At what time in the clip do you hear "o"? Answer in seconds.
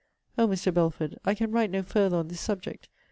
0.35-0.47